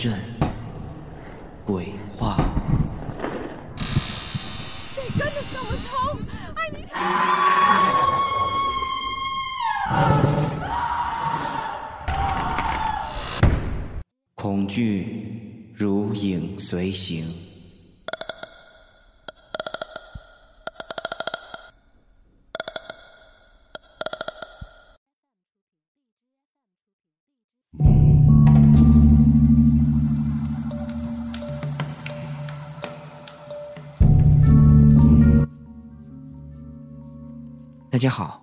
[0.00, 0.18] 阵
[1.62, 2.38] 鬼话。
[14.34, 17.49] 恐惧如影随形。
[38.00, 38.42] 大家好，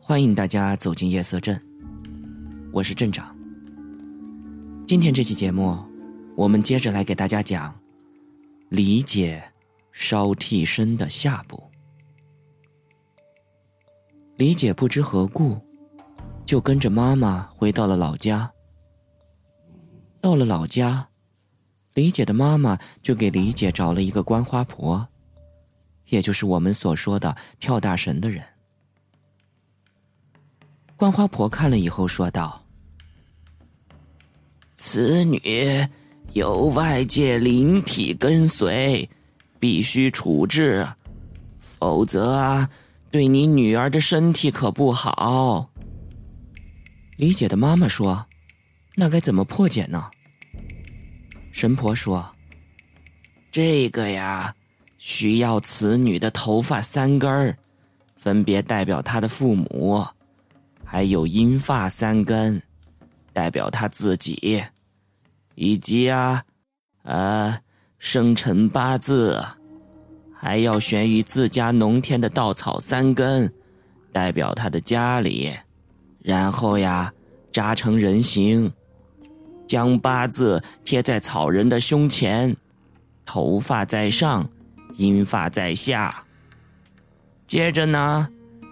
[0.00, 1.62] 欢迎大家走进夜色镇，
[2.72, 3.36] 我是镇长。
[4.86, 5.76] 今天这期节目，
[6.34, 7.78] 我们接着来给大家讲
[8.70, 9.44] 李姐
[9.92, 11.62] 烧替身的下部。
[14.36, 15.60] 李姐不知何故，
[16.46, 18.50] 就跟着妈妈回到了老家。
[20.18, 21.06] 到了老家，
[21.92, 25.06] 李姐的妈妈就给李姐找了一个观花婆，
[26.06, 28.42] 也就是我们所说的跳大神的人。
[30.96, 32.64] 观花婆看了以后说道
[34.74, 35.86] ：“此女
[36.32, 39.08] 有外界灵体跟随，
[39.58, 40.86] 必须处置，
[41.58, 42.70] 否则啊，
[43.10, 45.68] 对你女儿的身体可不好。”
[47.18, 48.24] 李姐的妈妈说
[48.94, 50.08] ：“那该怎么破解呢？”
[51.52, 52.24] 神婆说
[53.50, 54.54] ：“这个呀，
[54.98, 57.58] 需要此女的头发三根儿，
[58.16, 60.04] 分别代表她的父母。”
[60.92, 62.62] 还有阴发三根，
[63.32, 64.62] 代表他自己，
[65.54, 66.44] 以及啊，
[67.04, 67.58] 呃，
[67.98, 69.42] 生辰八字，
[70.34, 73.50] 还要悬于自家农田的稻草三根，
[74.12, 75.50] 代表他的家里，
[76.18, 77.10] 然后呀，
[77.50, 78.70] 扎成人形，
[79.66, 82.54] 将八字贴在草人的胸前，
[83.24, 84.46] 头发在上，
[84.96, 86.22] 阴发在下。
[87.46, 88.28] 接着呢，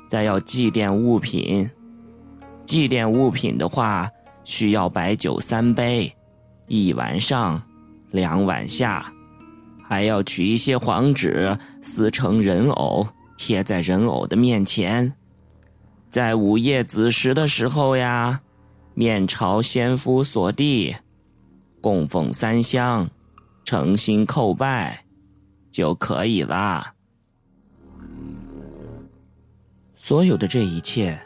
[0.06, 1.66] 再要祭奠物品。
[2.70, 4.08] 祭奠物品的话，
[4.44, 6.14] 需要白酒三杯，
[6.68, 7.60] 一碗上，
[8.12, 9.12] 两碗下，
[9.82, 13.04] 还要取一些黄纸撕成人偶，
[13.36, 15.12] 贴在人偶的面前。
[16.08, 18.40] 在午夜子时的时候呀，
[18.94, 20.94] 面朝先夫所地，
[21.80, 23.10] 供奉三香，
[23.64, 25.04] 诚心叩拜，
[25.72, 26.94] 就可以啦。
[29.96, 31.20] 所有的这一切。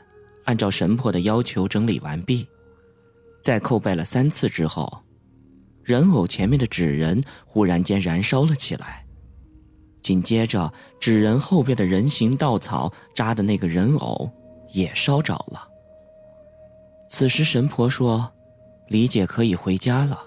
[0.44, 2.46] 按照神婆的要求整理完毕，
[3.42, 5.02] 在叩拜了三次之后，
[5.82, 9.04] 人偶前面的纸人忽然间燃烧了起来。
[10.02, 14.30] 紧接着，纸人后边的人形稻草扎的那个人偶
[14.72, 15.66] 也烧着了。
[17.08, 18.30] 此时，神婆说
[18.88, 20.22] ：“李姐可以回家了。”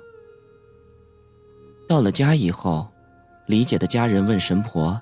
[1.87, 2.87] 到了家以后，
[3.45, 4.99] 李姐的家人问神婆：“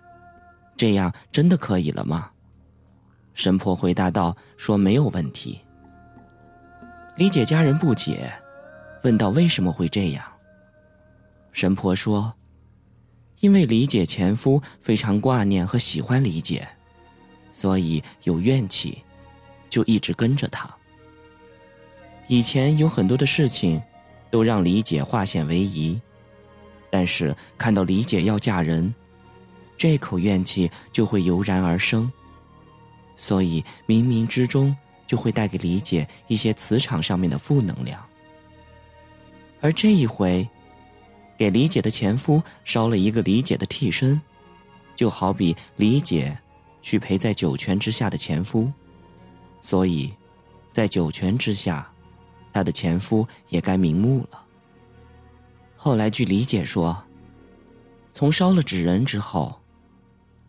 [0.75, 2.29] 这样真的可以了吗？”
[3.35, 5.59] 神婆回答道：“说没有问题。”
[7.17, 8.31] 李姐家人不解，
[9.03, 10.25] 问道：“为什么会这样？”
[11.51, 12.33] 神婆说
[13.41, 16.67] ：“因为李姐前夫非常挂念和喜欢李姐，
[17.51, 19.03] 所以有怨气，
[19.69, 20.73] 就一直跟着她。
[22.27, 23.81] 以前有很多的事情，
[24.31, 26.01] 都让李姐化险为夷，
[26.89, 28.93] 但是看到李姐要嫁人，
[29.77, 32.11] 这口怨气就会油然而生。”
[33.17, 34.75] 所以，冥冥之中
[35.07, 38.03] 就会带给李姐一些磁场上面的负能量。
[39.61, 40.47] 而这一回，
[41.37, 44.21] 给李姐的前夫烧了一个李姐的替身，
[44.95, 46.37] 就好比李姐
[46.81, 48.71] 去陪在九泉之下的前夫，
[49.61, 50.13] 所以，
[50.71, 51.91] 在九泉之下，
[52.53, 54.43] 她的前夫也该瞑目了。
[55.75, 57.01] 后来，据李姐说，
[58.11, 59.59] 从烧了纸人之后，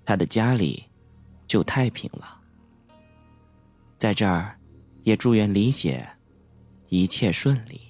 [0.05, 0.85] 她的家里
[1.47, 2.36] 就太平了。
[3.99, 4.57] 在这儿，
[5.05, 6.07] 也祝愿李姐
[6.89, 7.81] 一切顺利。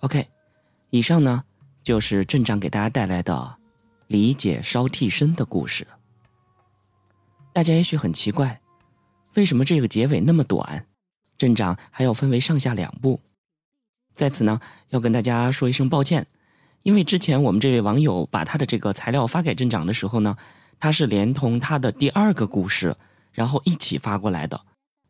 [0.00, 0.26] OK，
[0.90, 1.44] 以上呢
[1.82, 3.56] 就是镇长给大家带来的
[4.08, 5.86] 李姐烧替身的故事。
[7.52, 8.60] 大家也许很奇怪，
[9.34, 10.87] 为什么这个结尾那么短？
[11.38, 13.20] 镇长还要分为上下两部，
[14.16, 16.26] 在此呢要跟大家说一声抱歉，
[16.82, 20.36] 因为之前我们这位网友把他的这个材料发给镇长的时候呢，
[20.80, 22.96] 他是连同他的第二个故事，
[23.30, 24.60] 然后一起发过来的，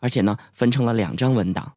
[0.01, 1.73] 而且呢分成了两张文档，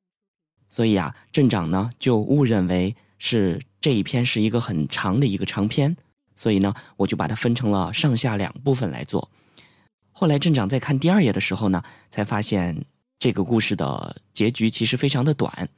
[0.68, 5.96] 所以啊镇长呢就误认为是这一篇是一个很长的一个长篇，
[6.36, 9.30] 所以呢，我就把它分成了上下两部分来做。
[10.12, 12.86] 后来镇长在看第二页的时候呢，才发现
[13.22, 15.70] 这个故事的结局其实非常的短。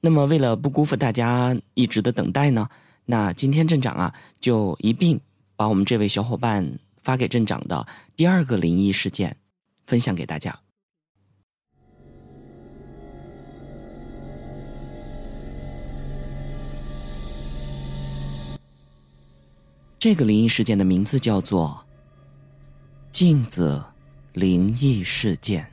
[0.00, 2.66] 那么为了不辜负大家一直的等待呢，
[3.04, 5.20] 那今天镇长啊就一并
[5.56, 9.36] 把我们这位小伙伴发给镇长的第二个灵异事件
[9.86, 10.58] 分享给大家。
[19.98, 21.84] 这个灵异事件的名字叫做
[23.12, 23.84] “镜子
[24.32, 25.70] 灵异事件”。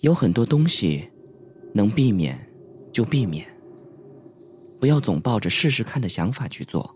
[0.00, 1.08] 有很多东西
[1.74, 2.38] 能避免
[2.92, 3.46] 就避免，
[4.78, 6.94] 不要总抱着试试看的想法去做。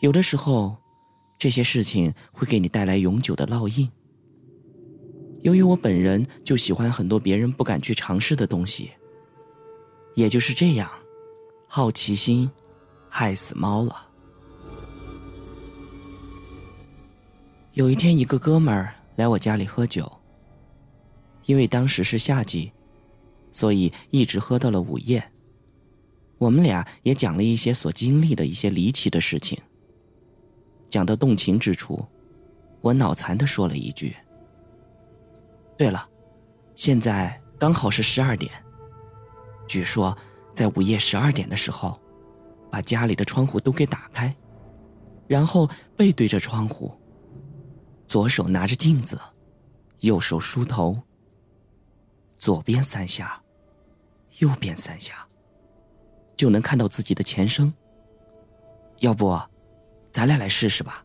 [0.00, 0.76] 有的时候，
[1.38, 3.90] 这些事情会给你带来永久的烙印。
[5.40, 8.90] 由于我本人就喜欢很多别人不敢去尝试的东西。
[10.14, 10.90] 也就是这样，
[11.68, 12.50] 好奇心
[13.08, 14.08] 害死猫了。
[17.72, 20.10] 有一天，一个哥们儿来我家里喝酒，
[21.46, 22.70] 因为当时是夏季，
[23.50, 25.22] 所以一直喝到了午夜。
[26.38, 29.58] 我们俩也讲了一些所经历的一些离奇的事情。
[30.90, 32.06] 讲到动情之处，
[32.80, 34.14] 我脑残的说了一句
[35.78, 36.08] ：“对了，
[36.74, 38.52] 现在刚好是十二点。”
[39.66, 40.16] 据说，
[40.54, 41.98] 在午夜十二点的时候，
[42.70, 44.34] 把家里的窗户都给打开，
[45.26, 46.94] 然后背对着窗户，
[48.06, 49.18] 左手拿着镜子，
[50.00, 50.96] 右手梳头，
[52.38, 53.40] 左边三下，
[54.38, 55.26] 右边三下，
[56.36, 57.72] 就能看到自己的前生。
[59.00, 59.38] 要不，
[60.10, 61.04] 咱俩来试试吧。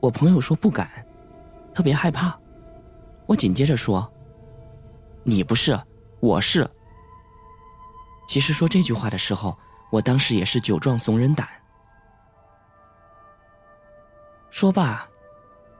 [0.00, 1.06] 我朋友说不敢，
[1.74, 2.38] 特别害怕。
[3.26, 4.10] 我紧接着说
[5.24, 5.78] ：“你不是，
[6.20, 6.68] 我是。”
[8.28, 9.56] 其实说这句话的时候，
[9.90, 11.48] 我当时也是酒壮怂人胆。
[14.50, 15.08] 说罢，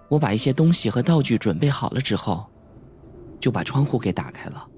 [0.08, 2.50] 我把一些东西和道具准备好了之后，
[3.40, 4.68] 就把窗户给打开了，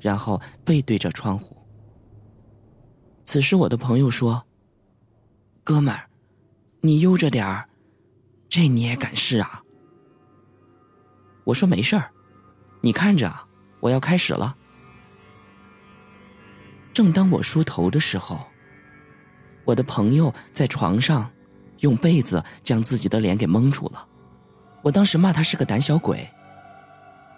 [0.00, 1.56] 然后背对着窗户。
[3.24, 4.44] 此时，我的朋友说
[5.62, 6.08] ：“哥们儿，
[6.80, 7.68] 你悠着点儿，
[8.48, 9.62] 这你也敢试啊？”
[11.44, 12.10] 我说：“没事儿，
[12.80, 13.32] 你看着，
[13.80, 14.56] 我要开始了。”
[16.92, 18.40] 正当我梳头的时候，
[19.64, 21.30] 我的朋友在床上
[21.78, 24.06] 用被子将自己的脸给蒙住了。
[24.82, 26.28] 我当时骂他是个胆小鬼，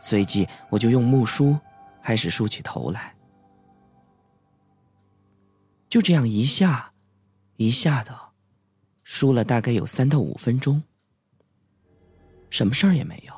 [0.02, 1.56] 随即我就用木梳
[2.02, 3.14] 开始梳起头来。
[5.88, 6.92] 就这样一下
[7.56, 8.12] 一下的
[9.04, 10.82] 梳了大概有三到五分钟，
[12.50, 13.32] 什么事儿也没有。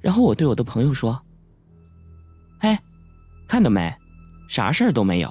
[0.00, 1.20] 然后我对我的朋友说
[2.58, 2.76] ：“嘿，
[3.46, 3.94] 看到没？”
[4.48, 5.30] 啥事儿都没有，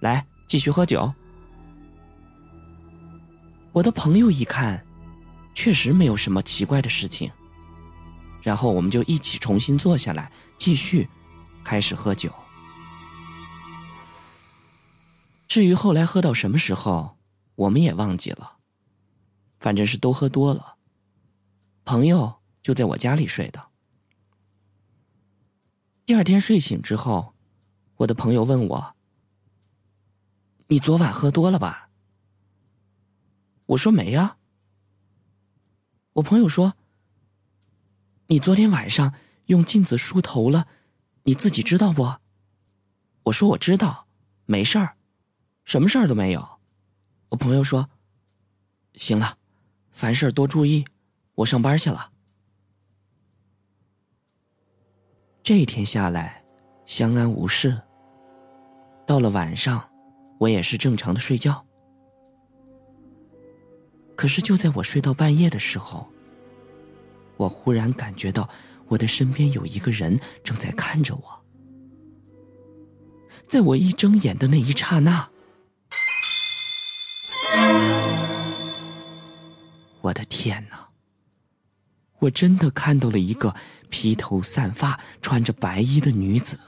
[0.00, 1.14] 来继续喝酒。
[3.70, 4.84] 我的朋友一看，
[5.54, 7.30] 确实没有什么奇怪的事情。
[8.46, 11.08] 然后我们就一起重新坐下来，继续
[11.64, 12.32] 开始喝酒。
[15.48, 17.18] 至于后来喝到什么时候，
[17.56, 18.58] 我们也忘记了，
[19.58, 20.76] 反正是都喝多了。
[21.84, 23.66] 朋友就在我家里睡的。
[26.04, 27.34] 第二天睡醒之后。
[27.98, 28.94] 我的朋友问我
[30.68, 31.88] ：“你昨晚喝多了吧？”
[33.64, 34.36] 我说：“没呀。”
[36.12, 36.74] 我朋友说
[38.28, 39.14] ：“你昨天晚上
[39.46, 40.66] 用镜子梳头了，
[41.24, 42.16] 你自己知道不？”
[43.24, 44.06] 我说：“我知道，
[44.44, 44.96] 没事儿，
[45.64, 46.46] 什么事儿都没有。”
[47.30, 47.88] 我朋友说
[48.94, 49.38] ：“行了，
[49.90, 50.84] 凡事多注意，
[51.34, 52.12] 我上班去了。”
[55.42, 56.44] 这一天下来，
[56.84, 57.80] 相安无事。
[59.06, 59.88] 到了晚上，
[60.38, 61.64] 我也是正常的睡觉。
[64.16, 66.08] 可是就在我睡到半夜的时候，
[67.36, 68.48] 我忽然感觉到
[68.88, 71.44] 我的身边有一个人正在看着我。
[73.46, 75.28] 在我一睁眼的那一刹那，
[80.00, 80.88] 我的天哪！
[82.18, 83.54] 我真的看到了一个
[83.90, 86.58] 披头散发、穿着白衣的女子。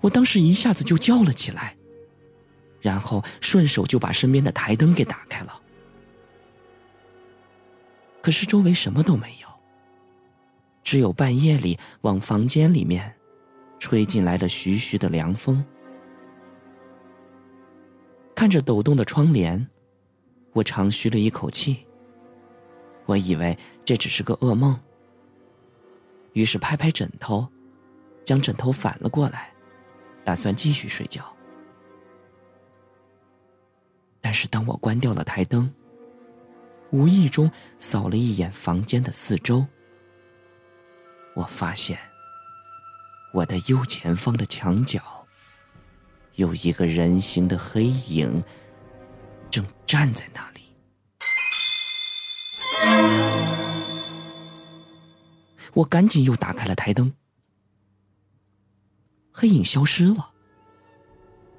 [0.00, 1.76] 我当时一下子就叫了起来，
[2.80, 5.60] 然后顺手就把身边的台灯给打开了。
[8.22, 9.48] 可是周围什么都没有，
[10.82, 13.14] 只有半夜里往房间里面
[13.78, 15.64] 吹进来的徐徐的凉风。
[18.34, 19.68] 看着抖动的窗帘，
[20.52, 21.84] 我长吁了一口气。
[23.06, 24.78] 我以为这只是个噩梦。
[26.34, 27.48] 于是拍拍枕头，
[28.22, 29.52] 将枕头反了过来，
[30.24, 31.24] 打算继续睡觉。
[34.20, 35.72] 但是当我关掉了台灯，
[36.90, 39.66] 无意中扫了一眼房间的四周，
[41.34, 41.98] 我发现
[43.32, 45.26] 我的右前方的墙角
[46.36, 48.42] 有一个人形的黑影，
[49.50, 50.60] 正站在那里。
[55.74, 57.12] 我赶紧又打开了台灯，
[59.30, 60.30] 黑影消失了。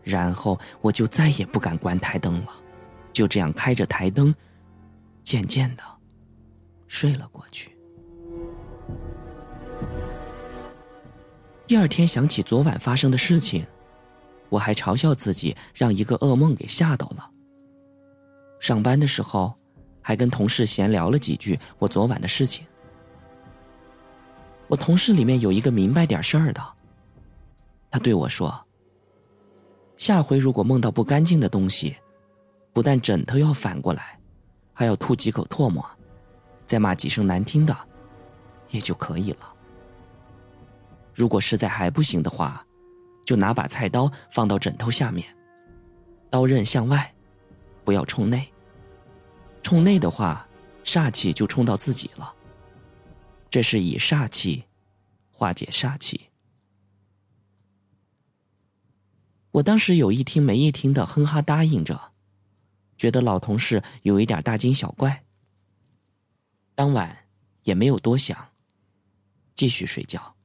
[0.01, 2.51] 然后我就再也不敢关台灯了，
[3.13, 4.33] 就这样开着台灯，
[5.29, 5.83] 渐渐的
[6.87, 7.77] 睡了过去。
[11.67, 13.63] 第二天想起昨晚发生的事情，
[14.49, 17.29] 我还嘲笑自己让一个噩梦给吓到了。
[18.59, 19.53] 上班的时候，
[20.01, 22.65] 还跟同事闲聊了几句我昨晚的事情。
[24.67, 26.73] 我同事里面有一个明白点事儿的，
[27.91, 28.65] 他对我说。
[29.95, 31.95] 下回如果梦到不干净的东西，
[32.73, 34.18] 不但枕头要反过来，
[34.79, 35.85] 还要吐几口唾沫，
[36.65, 37.77] 再骂几声难听的，
[38.69, 39.53] 也就可以了。
[41.13, 42.65] 如果实在还不行的话，
[43.25, 45.35] 就拿把菜刀放到枕头下面，
[46.29, 47.13] 刀刃向外，
[47.83, 48.47] 不要冲内。
[49.61, 50.47] 冲内的话，
[50.85, 52.33] 煞气就冲到自己了。
[53.49, 54.63] 这是以煞气
[55.29, 56.29] 化解煞气。
[59.51, 62.13] 我当时有一听没一听的哼哈答应着，
[62.99, 65.23] 觉得老同事有一点大惊小怪。
[66.75, 67.17] 当晚
[67.63, 68.49] 也没有多想，
[69.55, 70.35] 继续睡觉。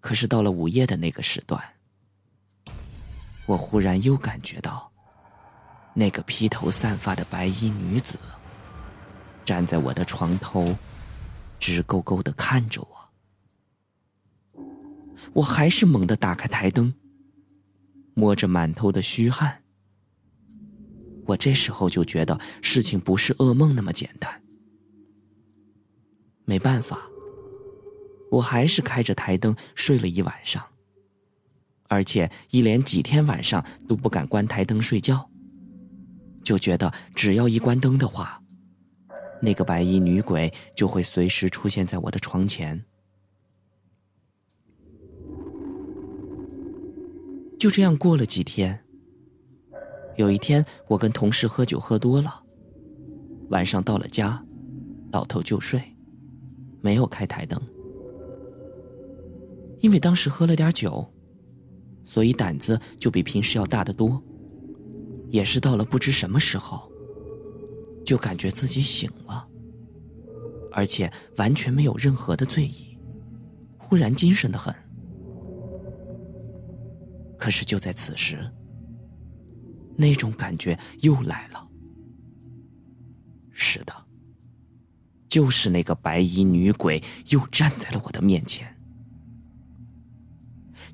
[0.00, 1.62] 可是到了午夜的那个时段，
[3.46, 4.90] 我忽然又感觉到，
[5.94, 8.18] 那个披头散发的白衣女子
[9.44, 10.74] 站在我的床头，
[11.60, 14.56] 直勾勾的看着我。
[15.34, 16.94] 我还是猛地打开台灯，
[18.14, 19.61] 摸着满头的虚汗。
[21.32, 24.42] 我这时候就觉得事情不是噩梦那么简单。
[26.44, 27.08] 没办法，
[28.30, 30.62] 我还是开着台灯睡了一晚上，
[31.88, 35.30] 而且一连几天晚上都不敢关台灯睡觉，
[36.42, 38.42] 就觉得只要一关灯的话，
[39.40, 42.84] 那个白衣女鬼就会随时出现在我的床前。
[47.58, 48.84] 就这样过了几天。
[50.16, 52.42] 有一天，我跟同事喝酒喝多了，
[53.48, 54.42] 晚上到了家，
[55.10, 55.80] 倒头就睡，
[56.80, 57.60] 没有开台灯。
[59.80, 61.04] 因为当时喝了点酒，
[62.04, 64.22] 所以胆子就比平时要大得多。
[65.30, 66.92] 也是到了不知什么时候，
[68.04, 69.48] 就感觉自己醒了，
[70.70, 72.98] 而且完全没有任何的醉意，
[73.78, 74.74] 忽然精神的很。
[77.38, 78.38] 可是就在此时，
[79.96, 81.68] 那种感觉又来了。
[83.50, 83.94] 是的，
[85.28, 88.76] 就是那个白衣女鬼又站在了我的面前，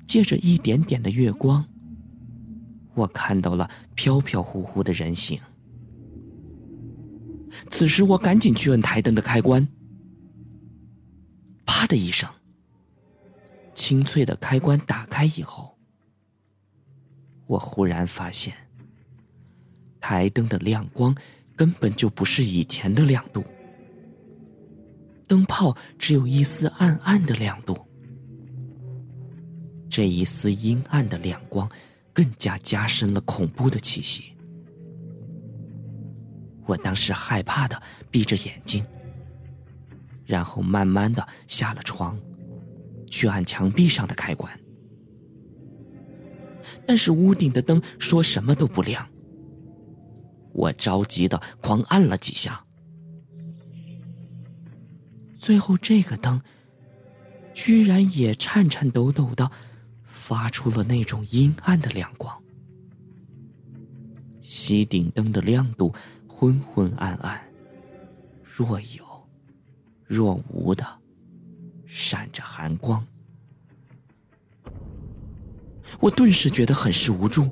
[0.05, 1.65] 借着一点点的月光，
[2.93, 5.39] 我看到了飘飘忽忽的人形。
[7.71, 9.67] 此时，我赶紧去摁台灯的开关，
[11.65, 12.29] 啪的一声，
[13.73, 15.77] 清脆的开关打开以后。
[17.47, 18.53] 我忽然发现，
[19.99, 21.15] 台灯的亮光
[21.55, 23.43] 根本就不是以前的亮度，
[25.27, 27.77] 灯泡只有一丝暗暗的亮度。
[29.89, 31.69] 这一丝阴暗的亮光，
[32.13, 34.35] 更加加深了恐怖的气息。
[36.65, 38.85] 我当时害怕的闭着眼睛，
[40.25, 42.17] 然后慢慢的下了床，
[43.09, 44.59] 去按墙壁上的开关。
[46.85, 49.09] 但是屋顶的灯说什么都不亮，
[50.51, 52.65] 我着急的狂按了几下，
[55.37, 56.41] 最后这个灯
[57.53, 59.49] 居然也颤颤抖抖的
[60.03, 62.41] 发出了那种阴暗的亮光，
[64.41, 65.93] 吸顶灯的亮度
[66.27, 67.51] 昏昏暗暗，
[68.43, 69.29] 若有
[70.05, 70.85] 若无的
[71.85, 73.05] 闪着寒光。
[75.99, 77.49] 我顿时觉得很是无助，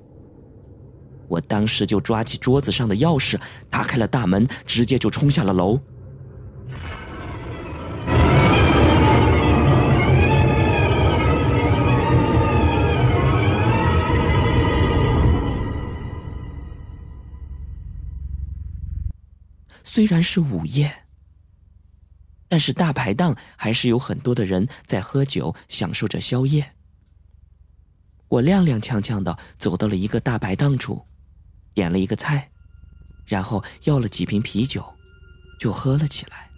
[1.28, 5.80] 我当时就抓起桌子上的钥匙，打开了大门，直接就冲下了楼。
[19.84, 20.92] 虽然是午夜，
[22.48, 26.74] 但是大排档还是有很多的人在喝酒，享受着宵夜。
[28.30, 31.04] 我踉踉跄跄的走到了一个大排档处，
[31.78, 32.50] 点了一个菜，
[33.24, 34.84] 然后要了几瓶啤酒，
[35.60, 36.50] 就喝了起来。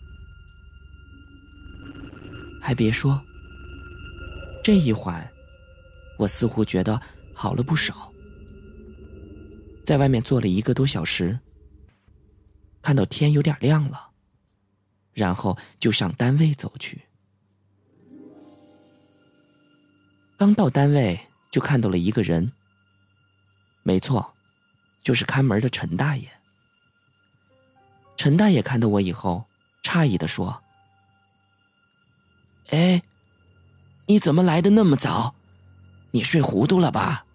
[2.61, 3.21] 还别说，
[4.63, 5.29] 这一缓，
[6.17, 6.97] 我似乎觉得
[7.33, 8.09] 好了不少。
[9.83, 11.37] 在外面坐了一个多小时，
[12.81, 14.11] 看到天有点亮了，
[15.11, 17.01] 然后就向单位走去。
[20.37, 21.19] 刚到单位，
[21.51, 22.49] 就看到了一个人。
[23.83, 24.33] 没错，
[25.01, 26.29] 就是看门的陈大爷。
[28.15, 29.45] 陈大爷看到我以后，
[29.81, 30.61] 诧异的说
[32.71, 33.01] ：“哎，
[34.07, 35.33] 你怎么来的那么早？
[36.11, 37.25] 你睡糊涂了吧？”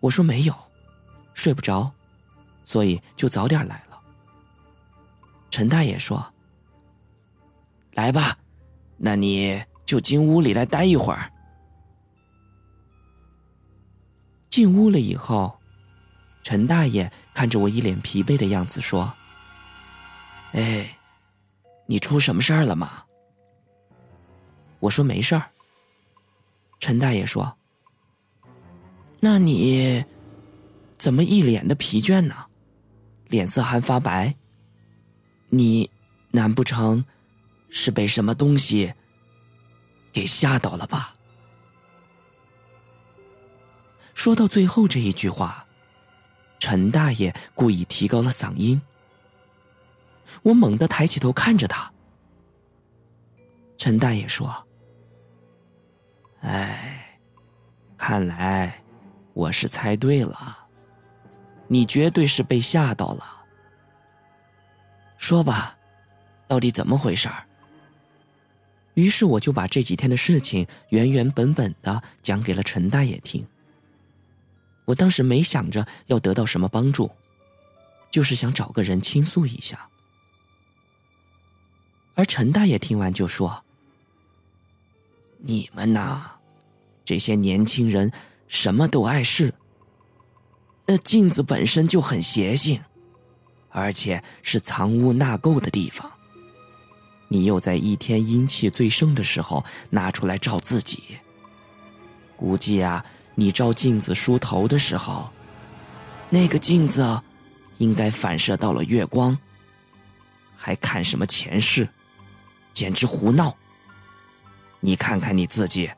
[0.00, 0.54] 我说：“没有。”
[1.34, 1.92] 睡不着，
[2.64, 4.00] 所以就早点来了。
[5.50, 6.32] 陈大爷说
[7.94, 8.36] ：“来吧，
[8.96, 11.32] 那你就进屋里来待一会儿。”
[14.50, 15.57] 进屋了以后，
[16.48, 19.12] 陈大爷看着我一脸疲惫的样子说
[20.52, 20.98] ：“哎，
[21.84, 23.04] 你出什么事儿了吗？”
[24.80, 25.50] 我说：“没事儿。”
[26.80, 27.54] 陈大爷说
[29.20, 30.02] ：“那你……”
[30.96, 32.46] 怎么一脸的疲倦呢？
[33.26, 34.34] 脸色还发白。
[35.50, 35.90] 你
[36.30, 37.04] 难不成
[37.68, 38.94] 是被什么东西
[40.10, 41.12] 给吓到了吧？
[44.14, 45.67] 说到最后这一句话，
[46.58, 48.80] 陈大爷故意提高了嗓音。
[50.42, 51.90] 我猛地抬起头看着他。
[53.76, 54.66] 陈大爷说
[56.42, 57.18] ：“哎，
[57.96, 58.82] 看来
[59.32, 60.66] 我是猜对了。”
[61.70, 63.44] 你绝对是被吓到了。
[65.18, 65.76] 说吧，
[66.46, 67.44] 到底怎么回事儿？
[68.94, 73.46] 于是我就把这几天的事情原原本本的讲给了陈大爷听。
[74.88, 77.10] 我当时没想着要得到什么帮助，
[78.10, 79.86] 就是想找个人倾诉一下。
[82.14, 83.62] 而陈大爷听完就说
[85.36, 86.22] ：“你们呐，
[87.04, 88.10] 这些年轻人
[88.48, 89.52] 什么都碍事。”
[90.88, 92.82] 那镜子本身就很邪性，
[93.68, 96.10] 而且是藏污纳垢的地方。
[97.28, 101.18] 你又在一天阴气最盛的时候拿出来照自己，
[102.36, 103.04] 估计啊，
[103.38, 105.30] 你照镜子梳头的时候，
[106.28, 107.22] 那个镜子
[107.76, 109.38] 应该反射到了月光。
[110.56, 111.88] 还看什么前世，
[112.72, 113.56] 简直胡闹！
[114.80, 115.88] 你看看你自己，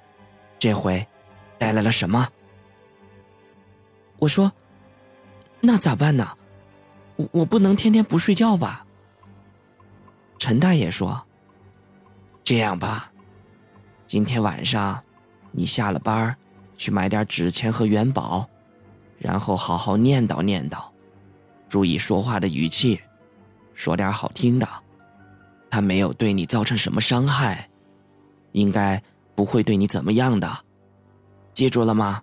[0.59, 1.09] 这回
[1.59, 2.29] 带来了什么？
[4.19, 4.53] 我说。
[5.63, 6.37] 那咋办呢？
[7.17, 8.85] 我我不能天天不睡觉吧？
[10.39, 11.27] 陈大爷说
[12.45, 13.11] ：“这样吧，
[14.07, 15.03] 今天晚上
[15.53, 16.37] 你下了班
[16.81, 18.49] 去买点纸钱和元宝，
[19.19, 20.83] 然后好好念叨念叨，
[21.69, 22.99] 注意说话的语气，
[23.75, 24.67] 说点好听的。
[25.69, 27.69] 他没有对你造成什么伤害，
[28.53, 29.01] 应该
[29.35, 30.51] 不会对你怎么样的，
[31.53, 32.23] 记住了吗？”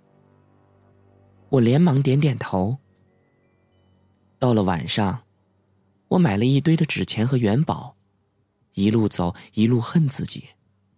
[1.49, 2.75] 我连忙点点头。
[4.39, 5.19] 到了晚上，
[6.07, 7.95] 我买了一堆的纸钱和元宝，
[8.73, 10.45] 一路走一路恨自己，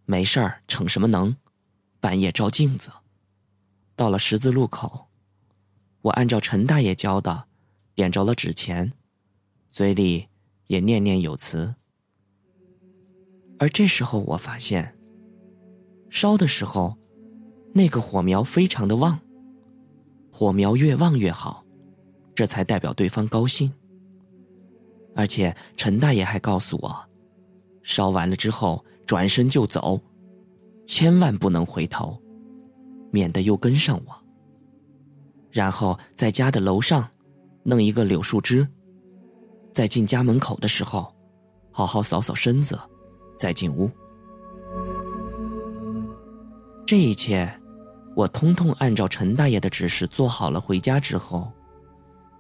[0.06, 1.36] 没事儿逞什么能，
[2.00, 2.90] 半夜照镜子。
[4.00, 5.10] 到了十字路口，
[6.04, 7.44] 我按照陈大爷教的，
[7.96, 8.94] 点着了纸钱，
[9.70, 10.26] 嘴里
[10.68, 11.76] 也念念有词。
[13.58, 14.98] 而这时候我发现，
[16.10, 16.98] 烧的时候，
[17.74, 19.20] 那个火苗非常的旺，
[20.32, 21.66] 火苗越旺越好。
[22.34, 23.70] 这才代表对方高兴。
[25.14, 27.06] 而且陈大爷还告诉我，
[27.84, 30.02] 烧完了之后转身就走，
[30.88, 32.18] 千万不能回头，
[33.12, 34.24] 免得又跟上我。
[35.52, 37.10] 然后在家的楼上
[37.64, 38.68] 弄一个柳树枝，
[39.74, 41.14] 在进家门口的时候，
[41.72, 42.80] 好好扫扫身子，
[43.38, 43.90] 再进屋。
[46.86, 47.50] 这一切，
[48.16, 50.60] 我通通按照陈大爷的指示做好了。
[50.60, 51.52] 回家之后。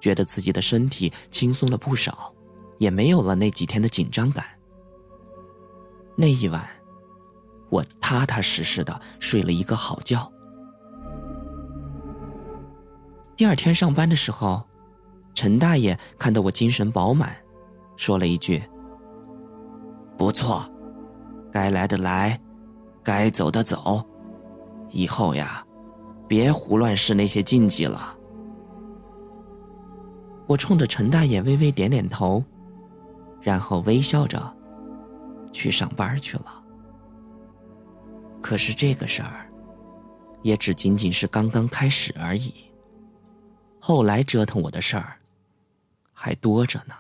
[0.01, 2.33] 觉得自己的身体轻松了不少，
[2.77, 4.45] 也没有了那几天的紧张感。
[6.15, 6.65] 那一晚，
[7.69, 10.31] 我踏踏实实的睡了一个好觉。
[13.39, 14.61] 第二天上班的时候，
[15.33, 17.33] 陈大爷看到我精神饱满，
[17.95, 18.61] 说了一句
[20.19, 20.69] ：“不错，
[21.49, 22.37] 该来的来，
[23.01, 24.05] 该走的走，
[24.89, 25.65] 以后呀，
[26.27, 28.13] 别胡乱试那些禁忌了。”
[30.45, 32.43] 我冲着陈大爷微微点点头，
[33.39, 34.53] 然后微笑着
[35.53, 36.61] 去上班去了。
[38.41, 39.49] 可是这个事儿，
[40.41, 42.53] 也只仅仅是刚刚开始而已。
[43.79, 45.17] 后来折腾我的事儿，
[46.13, 46.95] 还多着呢。